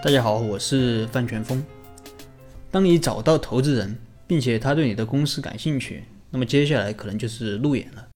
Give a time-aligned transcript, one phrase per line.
[0.00, 1.60] 大家好，我是范全峰。
[2.70, 8.08] 当你找到投资人，并且他对你的公司感兴趣，那么接下来可能就是路演了。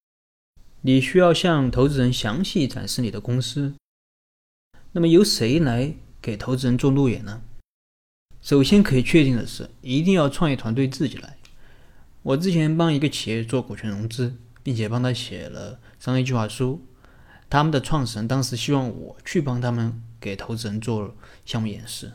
[0.82, 3.74] 你需要向投资人详细展示你的公司。
[4.92, 7.42] 那么由谁来给投资人做路演呢？
[8.40, 11.36] 首先可以确定的是，一定要创业团队自己来。
[12.22, 16.80] 我之前帮一个企业做股权融资，并且帮他写了商业计划书。
[17.52, 21.14] 他们的创始人当时希望我去帮他们给投资人做
[21.44, 22.10] 项目演示。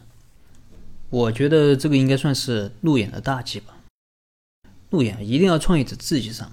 [1.11, 3.77] 我觉得这个应该算是路演的大忌吧。
[4.89, 6.51] 路演一定要创业者自己上，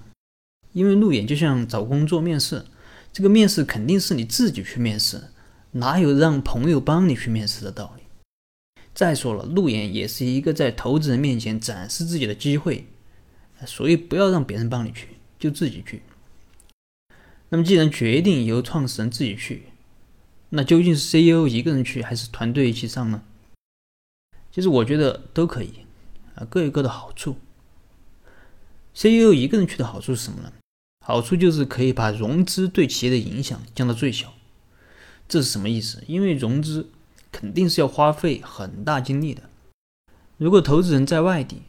[0.71, 2.63] 因为路演就像找工作面试，
[3.11, 5.19] 这个面试肯定是你自己去面试，
[5.71, 8.03] 哪有让朋友帮你去面试的道理？
[8.93, 12.85] 再说了，路演也是一个在投资人面前展示自己的机会，
[13.65, 15.07] 所以不要让别人帮你去，
[15.39, 16.03] 就自己去。
[17.55, 19.67] 那么，既然决定由创始人自己去，
[20.49, 23.23] 那究竟是 CEO 一个人去，还是团队一起上呢？
[24.51, 25.69] 其实我觉得都可以，
[26.35, 27.37] 啊，各有各的好处。
[28.93, 30.51] CEO 一个人去的好处是什么呢？
[31.05, 34.33] 好处就是可以把融资对企业的影响降到最小。
[35.29, 36.03] 这是什么意思？
[36.07, 36.89] 因为融资
[37.31, 39.43] 肯定是要花费很大精力的。
[40.35, 41.61] 如果投资人在外地，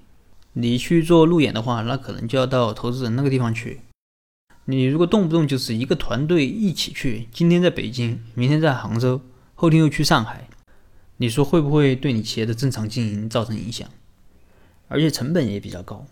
[0.54, 3.82] 你去做路演的话，那可能就要到投资人那个地方去。
[4.68, 9.20] 你如果动不动就是一个团队一起去，今天在北京，明天在杭州，
[9.54, 10.48] 后天又去上海。
[11.18, 13.88] 你说会不会对你企业的正常经营造成影响？
[14.88, 16.06] 而且成本也比较高，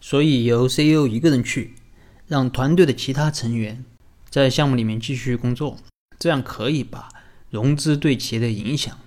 [0.00, 1.74] 所以由 CEO 一个人去，
[2.26, 3.84] 让团队的其他成员
[4.28, 5.78] 在项目里面继续工作，
[6.18, 7.08] 这样可以把
[7.48, 8.98] 融资对企业的影响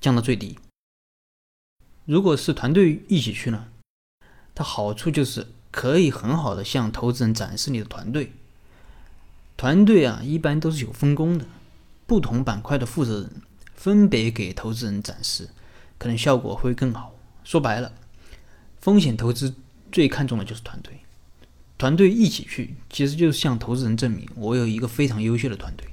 [0.00, 0.58] 降到最低。
[2.04, 3.68] 如果是团队一起去呢，
[4.54, 8.32] 它好处就是可以很好的向投资人展示你的团队。
[9.56, 11.46] 团队啊，一般都是有分工的，
[12.06, 13.30] 不同板块的负责人。
[13.74, 15.50] 分别给投资人展示，
[15.96, 17.14] 可能效果会更好。
[17.44, 17.92] 说白了，
[18.80, 19.54] 风险投资
[19.92, 21.00] 最看重的就是团队，
[21.76, 25.86] 团队一起去，其实就是向投资人证明我有一个非常优秀的团队。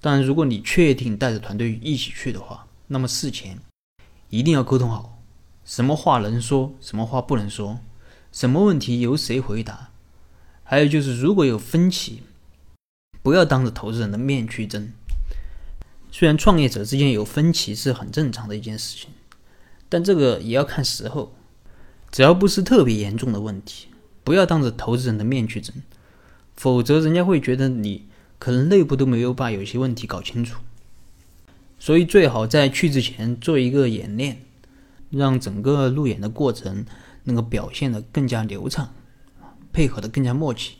[0.00, 3.58] 当然，如果你确定带着团队一起去的话，那么事前
[4.30, 5.20] 一定要沟通好，
[5.64, 7.80] 什么话能说，什么话不能说，
[8.32, 9.90] 什么问题由谁回答。
[10.62, 12.22] 还有就是，如果有分歧，
[13.22, 14.92] 不要当着投资人的面去争。
[16.12, 19.10] 虽然创业者之间有分歧是很正常的一件事情，
[19.88, 21.34] 但这个也要看时候。
[22.12, 23.86] 只要不是特别严重的问题，
[24.24, 25.76] 不要当着投资人的面去争，
[26.56, 28.08] 否则人家会觉得你
[28.40, 30.60] 可能内部都没有把有些问题搞清楚。
[31.78, 34.42] 所以最好在去之前做一个演练，
[35.10, 36.84] 让整个路演的过程
[37.30, 38.92] 能够表现的更加流畅，
[39.72, 40.76] 配合的更加默契。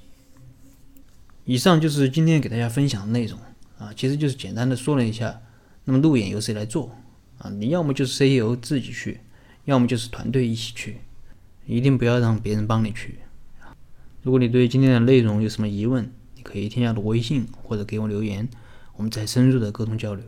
[1.44, 3.38] 以上就是今天给大家分享的内容。
[3.78, 5.40] 啊，其实就是简单的说了一下，
[5.84, 6.94] 那么路演由谁来做
[7.38, 7.48] 啊？
[7.48, 9.20] 你要么就是 CEO 自己去，
[9.64, 10.98] 要么就是团队一起去，
[11.64, 13.20] 一定不要让别人帮你去。
[14.22, 18.46] 如果你对今天的内容有什么疑问，你可以添加我微信或者给我留言，
[18.96, 20.22] 我们再深入的沟通交流。